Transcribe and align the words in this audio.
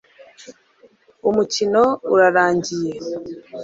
Umukino 1.29 1.81
urarangiye 2.13 2.93